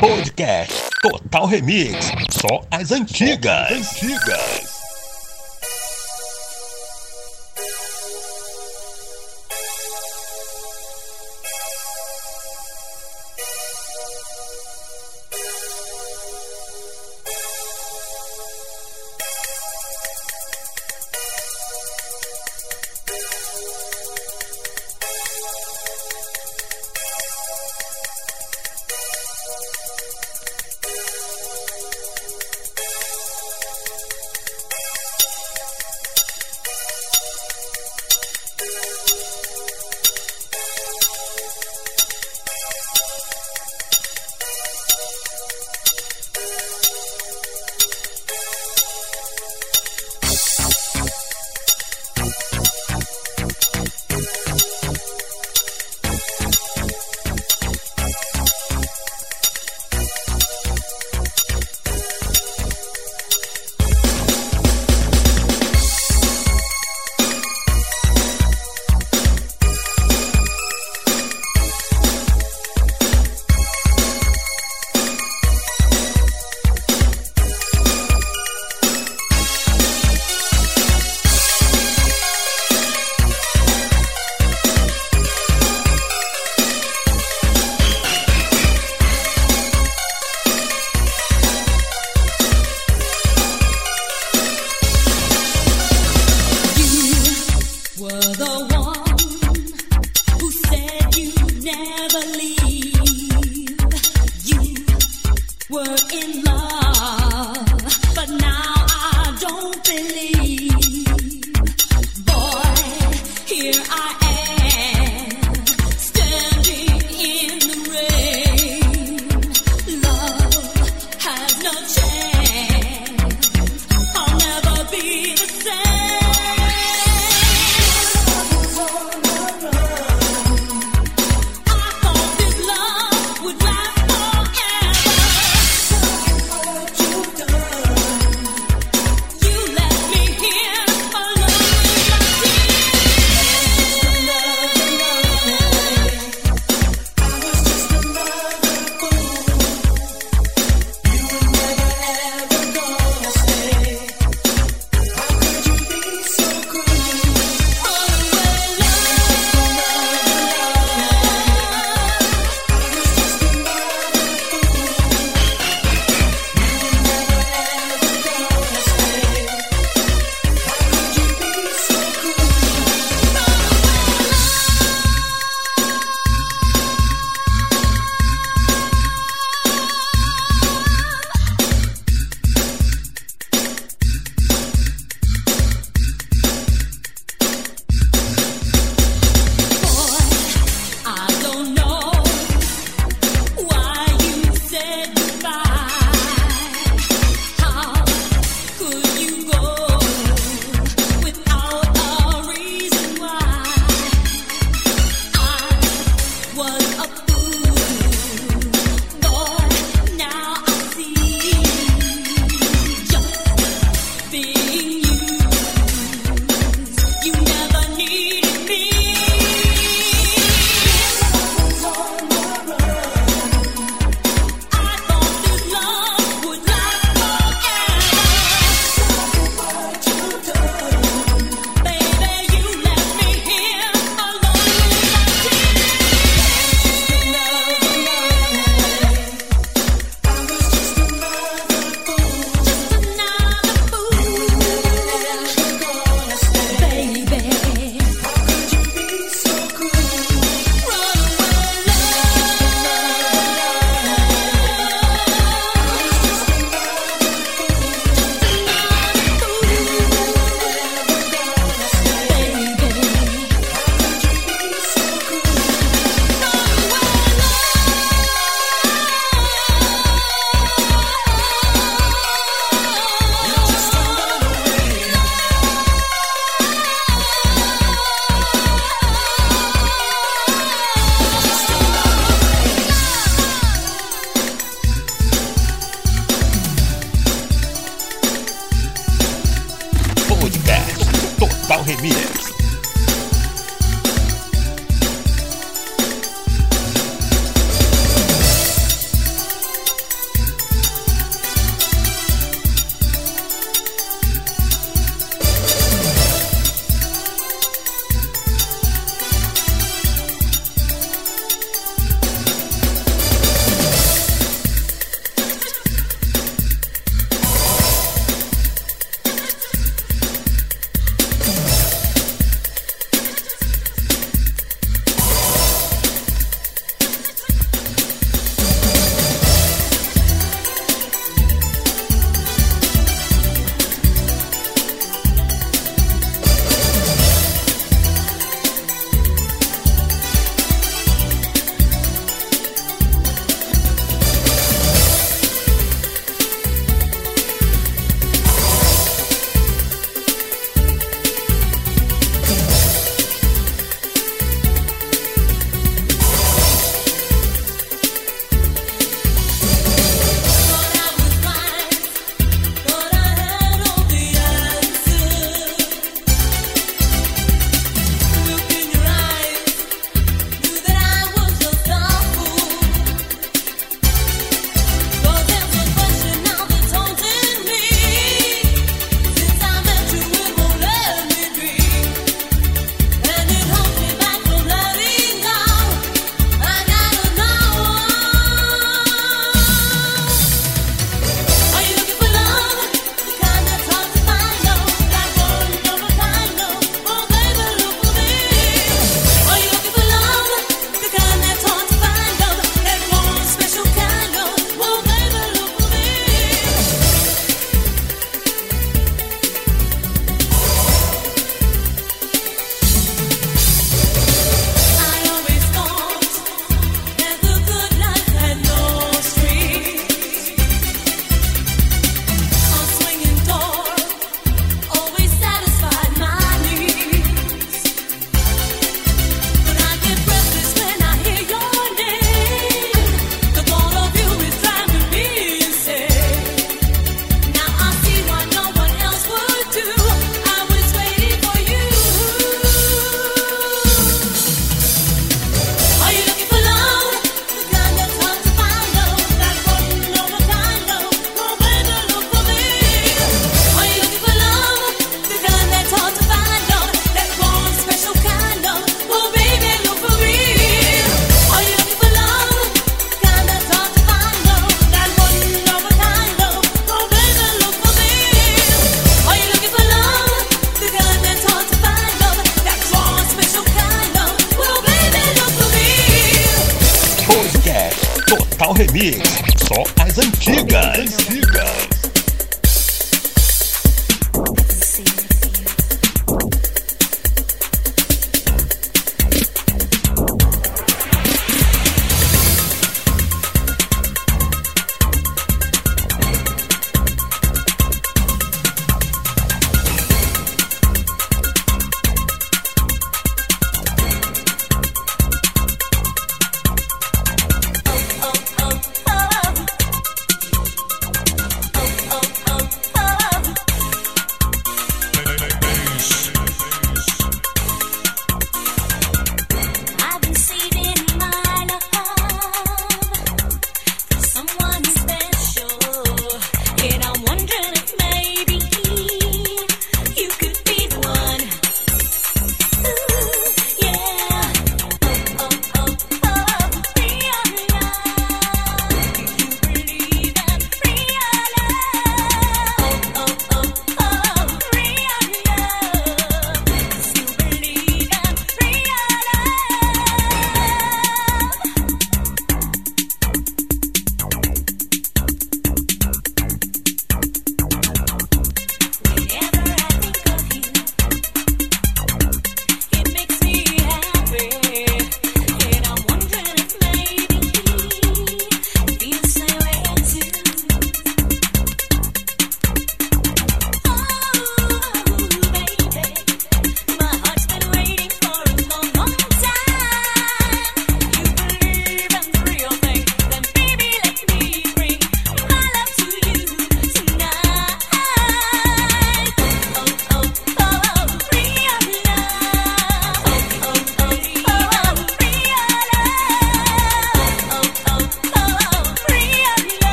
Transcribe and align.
Podcast 0.00 0.72
Total 1.02 1.46
Remix. 1.46 2.10
Só 2.30 2.64
as 2.70 2.90
antigas. 2.90 3.68
Só 3.68 3.74
as 3.74 4.02
antigas. 4.02 4.69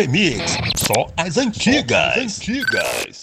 Remix. 0.00 0.56
Só 0.76 1.12
as 1.14 1.36
antigas. 1.36 2.14
Só 2.14 2.20
as 2.20 2.38
antigas. 2.38 3.19